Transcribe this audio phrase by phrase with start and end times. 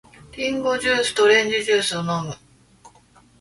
[0.35, 2.33] リンゴジュースとオレンジジュースを飲む。